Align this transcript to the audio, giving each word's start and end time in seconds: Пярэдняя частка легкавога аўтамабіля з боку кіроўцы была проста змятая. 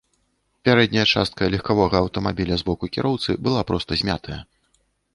Пярэдняя 0.69 1.03
частка 1.17 1.51
легкавога 1.57 1.95
аўтамабіля 2.05 2.55
з 2.63 2.67
боку 2.73 2.93
кіроўцы 2.99 3.39
была 3.47 3.61
проста 3.73 3.91
змятая. 4.05 4.39